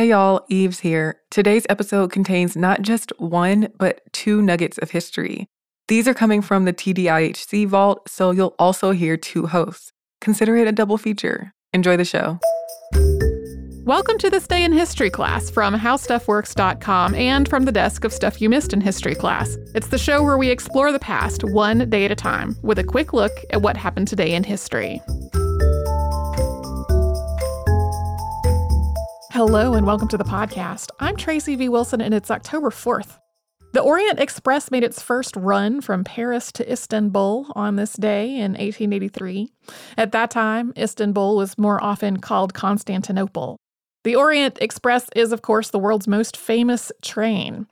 [0.00, 1.20] Hey y'all, Eves here.
[1.30, 5.46] Today's episode contains not just one, but two nuggets of history.
[5.88, 9.92] These are coming from the TDIHC vault, so you'll also hear two hosts.
[10.22, 11.52] Consider it a double feature.
[11.74, 12.38] Enjoy the show.
[13.84, 18.40] Welcome to this day in history class from howstuffworks.com and from the desk of Stuff
[18.40, 19.58] You Missed in History class.
[19.74, 22.84] It's the show where we explore the past one day at a time with a
[22.84, 25.02] quick look at what happened today in history.
[29.42, 30.90] Hello and welcome to the podcast.
[31.00, 31.70] I'm Tracy V.
[31.70, 33.20] Wilson and it's October 4th.
[33.72, 38.52] The Orient Express made its first run from Paris to Istanbul on this day in
[38.52, 39.50] 1883.
[39.96, 43.56] At that time, Istanbul was more often called Constantinople.
[44.04, 47.66] The Orient Express is, of course, the world's most famous train.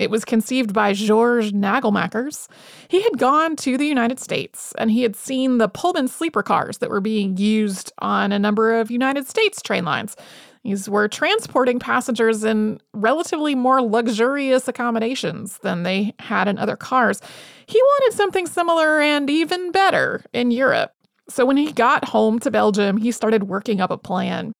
[0.00, 2.48] It was conceived by Georges Nagelmackers.
[2.88, 6.78] He had gone to the United States and he had seen the Pullman sleeper cars
[6.78, 10.16] that were being used on a number of United States train lines.
[10.64, 17.20] These were transporting passengers in relatively more luxurious accommodations than they had in other cars.
[17.66, 20.92] He wanted something similar and even better in Europe.
[21.28, 24.52] So when he got home to Belgium, he started working up a plan.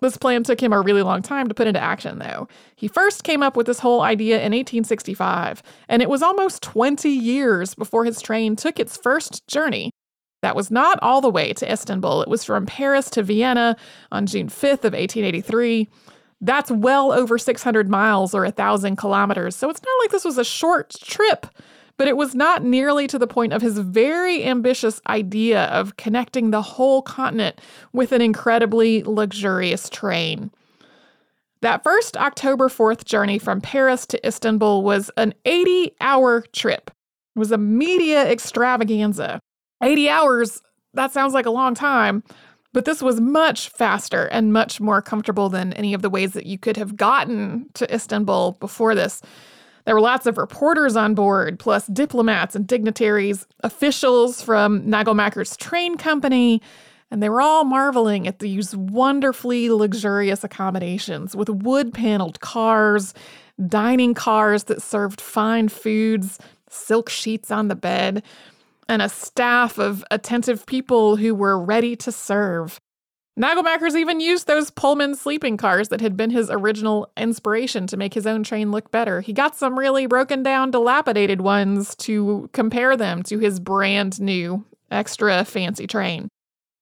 [0.00, 2.48] This plan took him a really long time to put into action, though.
[2.76, 7.08] He first came up with this whole idea in 1865, and it was almost 20
[7.08, 9.90] years before his train took its first journey
[10.44, 12.20] that was not all the way to Istanbul.
[12.20, 13.76] It was from Paris to Vienna
[14.12, 15.88] on June 5th of 1883.
[16.42, 19.56] That's well over 600 miles or 1,000 kilometers.
[19.56, 21.46] So it's not like this was a short trip,
[21.96, 26.50] but it was not nearly to the point of his very ambitious idea of connecting
[26.50, 27.60] the whole continent
[27.92, 30.50] with an incredibly luxurious train.
[31.60, 36.90] That first October 4th journey from Paris to Istanbul was an 80 hour trip.
[37.34, 39.40] It was a media extravaganza.
[39.82, 42.22] 80 hours, that sounds like a long time,
[42.74, 46.46] but this was much faster and much more comfortable than any of the ways that
[46.46, 49.22] you could have gotten to Istanbul before this.
[49.84, 55.96] There were lots of reporters on board, plus diplomats and dignitaries, officials from Nagelmacker's train
[55.96, 56.62] company,
[57.10, 63.12] and they were all marveling at these wonderfully luxurious accommodations with wood paneled cars,
[63.68, 66.38] dining cars that served fine foods,
[66.68, 68.22] silk sheets on the bed
[68.88, 72.80] and a staff of attentive people who were ready to serve.
[73.38, 78.14] Nagelmackers even used those Pullman sleeping cars that had been his original inspiration to make
[78.14, 79.20] his own train look better.
[79.20, 84.64] He got some really broken down, dilapidated ones to compare them to his brand new,
[84.88, 86.28] extra fancy train.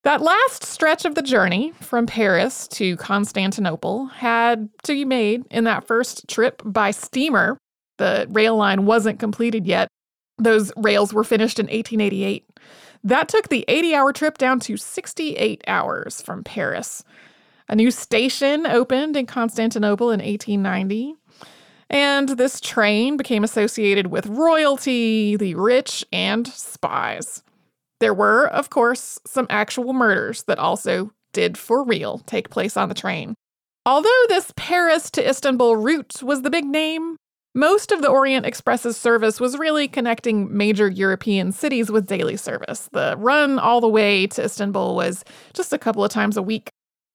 [0.05, 5.65] That last stretch of the journey from Paris to Constantinople had to be made in
[5.65, 7.57] that first trip by steamer.
[7.97, 9.89] The rail line wasn't completed yet,
[10.39, 12.45] those rails were finished in 1888.
[13.05, 17.05] That took the 80 hour trip down to 68 hours from Paris.
[17.69, 21.15] A new station opened in Constantinople in 1890.
[21.91, 27.43] And this train became associated with royalty, the rich, and spies.
[28.01, 32.89] There were, of course, some actual murders that also did for real take place on
[32.89, 33.35] the train.
[33.85, 37.17] Although this Paris to Istanbul route was the big name,
[37.55, 42.89] most of the Orient Express's service was really connecting major European cities with daily service.
[42.93, 46.71] The run all the way to Istanbul was just a couple of times a week.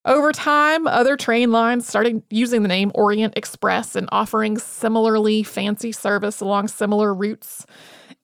[0.05, 5.91] Over time, other train lines started using the name Orient Express and offering similarly fancy
[5.91, 7.65] service along similar routes.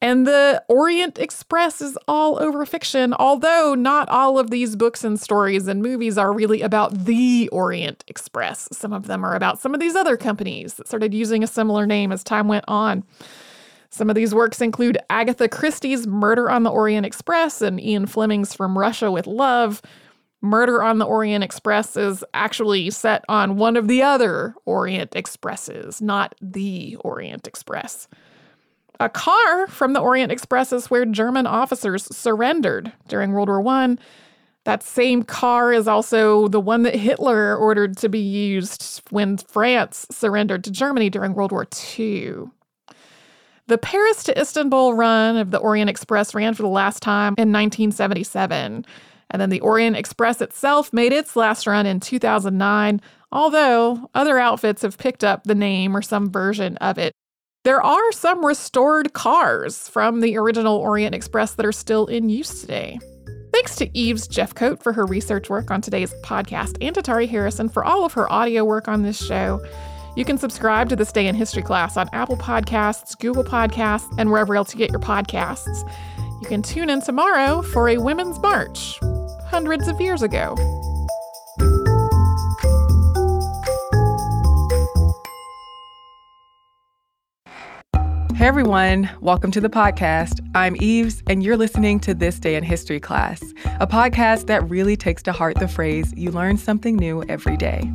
[0.04, 5.18] And the Orient Express is all over fiction, although not all of these books and
[5.18, 8.68] stories and movies are really about the Orient Express.
[8.70, 11.86] Some of them are about some of these other companies that started using a similar
[11.86, 13.02] name as time went on.
[13.88, 18.52] Some of these works include Agatha Christie's Murder on the Orient Express and Ian Fleming's
[18.52, 19.80] From Russia with Love.
[20.42, 26.02] Murder on the Orient Express is actually set on one of the other Orient Expresses,
[26.02, 28.06] not the Orient Express.
[29.00, 33.96] A car from the Orient Express is where German officers surrendered during World War I.
[34.64, 40.06] That same car is also the one that Hitler ordered to be used when France
[40.10, 41.66] surrendered to Germany during World War
[41.98, 42.44] II.
[43.66, 47.52] The Paris to Istanbul run of the Orient Express ran for the last time in
[47.52, 48.86] 1977.
[49.30, 53.00] And then the Orient Express itself made its last run in 2009,
[53.32, 57.14] although other outfits have picked up the name or some version of it
[57.64, 62.60] there are some restored cars from the original Orient Express that are still in use
[62.60, 62.98] today.
[63.52, 67.70] Thanks to Eves Jeffcoat for her research work on today's podcast and to Tari Harrison
[67.70, 69.64] for all of her audio work on this show.
[70.14, 74.30] You can subscribe to This Day in History class on Apple Podcasts, Google Podcasts, and
[74.30, 75.90] wherever else you get your podcasts.
[76.42, 78.98] You can tune in tomorrow for a Women's March,
[79.46, 80.54] hundreds of years ago.
[88.44, 90.46] Hey everyone, welcome to the podcast.
[90.54, 93.42] I'm Eves, and you're listening to This Day in History class,
[93.80, 97.90] a podcast that really takes to heart the phrase, you learn something new every day.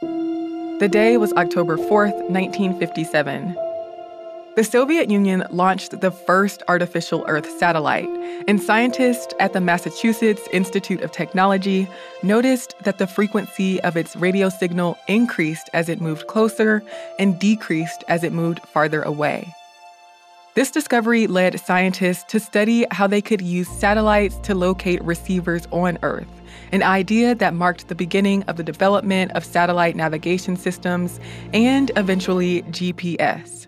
[0.00, 3.73] The day was October 4th, 1957.
[4.56, 8.08] The Soviet Union launched the first artificial Earth satellite,
[8.46, 11.88] and scientists at the Massachusetts Institute of Technology
[12.22, 16.84] noticed that the frequency of its radio signal increased as it moved closer
[17.18, 19.52] and decreased as it moved farther away.
[20.54, 25.98] This discovery led scientists to study how they could use satellites to locate receivers on
[26.02, 26.28] Earth,
[26.70, 31.18] an idea that marked the beginning of the development of satellite navigation systems
[31.52, 33.63] and eventually GPS.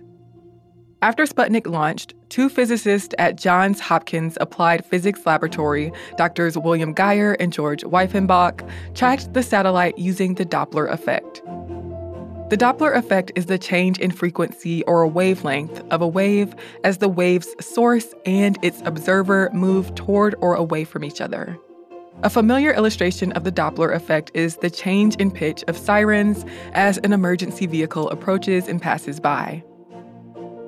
[1.06, 6.58] After Sputnik launched, two physicists at Johns Hopkins Applied Physics Laboratory, Drs.
[6.58, 11.44] William Guier and George Weiffenbach, tracked the satellite using the Doppler effect.
[12.50, 17.08] The Doppler effect is the change in frequency or wavelength of a wave as the
[17.08, 21.56] wave's source and its observer move toward or away from each other.
[22.24, 26.98] A familiar illustration of the Doppler effect is the change in pitch of sirens as
[26.98, 29.62] an emergency vehicle approaches and passes by.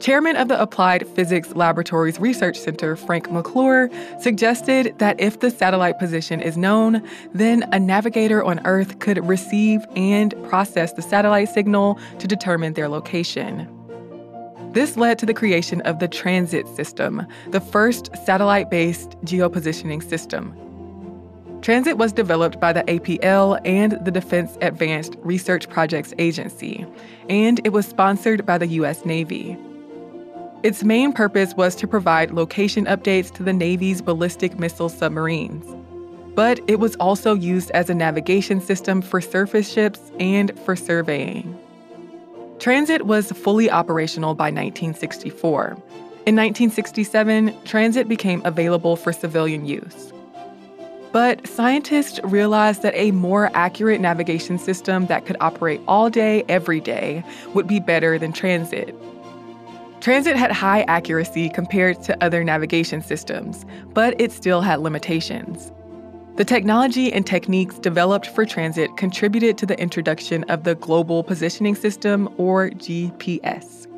[0.00, 3.90] Chairman of the Applied Physics Laboratories Research Center, Frank McClure,
[4.20, 7.02] suggested that if the satellite position is known,
[7.34, 12.88] then a navigator on Earth could receive and process the satellite signal to determine their
[12.88, 13.68] location.
[14.72, 20.56] This led to the creation of the Transit System, the first satellite based geopositioning system.
[21.60, 26.86] Transit was developed by the APL and the Defense Advanced Research Projects Agency,
[27.28, 29.04] and it was sponsored by the U.S.
[29.04, 29.58] Navy.
[30.64, 35.64] Its main purpose was to provide location updates to the Navy's ballistic missile submarines.
[36.34, 41.56] But it was also used as a navigation system for surface ships and for surveying.
[42.58, 45.76] Transit was fully operational by 1964.
[46.26, 50.12] In 1967, transit became available for civilian use.
[51.12, 56.80] But scientists realized that a more accurate navigation system that could operate all day, every
[56.80, 57.22] day,
[57.54, 58.94] would be better than transit.
[60.00, 65.72] Transit had high accuracy compared to other navigation systems, but it still had limitations.
[66.36, 71.74] The technology and techniques developed for transit contributed to the introduction of the Global Positioning
[71.74, 73.88] System, or GPS.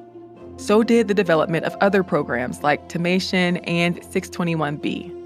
[0.58, 5.19] So did the development of other programs like Timation and 621B.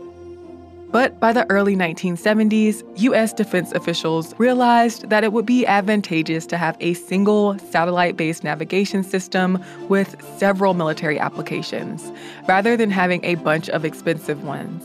[0.94, 3.32] But by the early 1970s, U.S.
[3.32, 9.02] defense officials realized that it would be advantageous to have a single satellite based navigation
[9.02, 12.12] system with several military applications,
[12.46, 14.84] rather than having a bunch of expensive ones.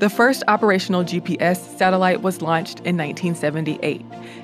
[0.00, 4.00] The first operational GPS satellite was launched in 1978,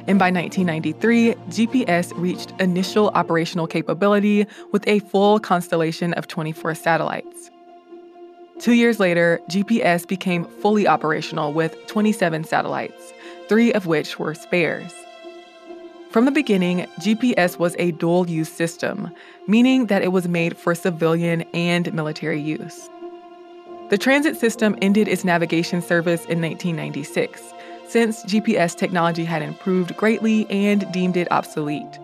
[0.06, 7.50] and by 1993, GPS reached initial operational capability with a full constellation of 24 satellites.
[8.62, 13.12] Two years later, GPS became fully operational with 27 satellites,
[13.48, 14.94] three of which were spares.
[16.12, 19.12] From the beginning, GPS was a dual use system,
[19.48, 22.88] meaning that it was made for civilian and military use.
[23.90, 27.42] The transit system ended its navigation service in 1996,
[27.88, 31.98] since GPS technology had improved greatly and deemed it obsolete.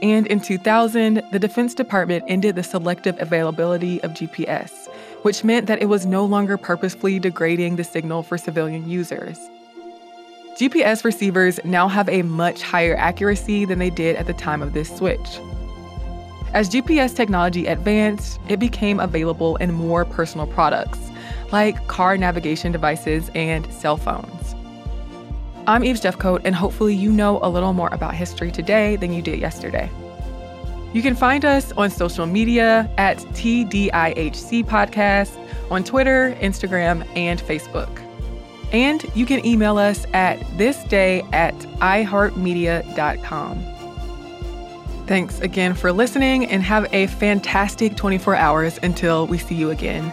[0.00, 4.79] And in 2000, the Defense Department ended the selective availability of GPS,
[5.22, 9.38] which meant that it was no longer purposefully degrading the signal for civilian users.
[10.56, 14.72] GPS receivers now have a much higher accuracy than they did at the time of
[14.72, 15.40] this switch.
[16.52, 20.98] As GPS technology advanced, it became available in more personal products,
[21.52, 24.54] like car navigation devices and cell phones.
[25.66, 29.22] I'm Eve Jeffcoat, and hopefully, you know a little more about history today than you
[29.22, 29.88] did yesterday.
[30.92, 35.36] You can find us on social media at TDIHC Podcast
[35.70, 37.88] on Twitter, Instagram, and Facebook.
[38.72, 43.66] And you can email us at thisday at iheartmedia.com.
[45.06, 50.12] Thanks again for listening and have a fantastic 24 hours until we see you again.